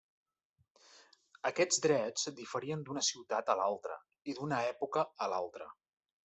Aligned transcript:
Aquests 1.49 1.83
drets 1.83 2.25
diferien 2.39 2.81
d'una 2.87 3.05
ciutat 3.09 3.53
a 3.55 3.57
l'altra 3.61 3.99
i 4.33 4.37
d'una 4.41 4.63
època 4.71 5.05
a 5.27 5.31
l'altra. 5.35 5.71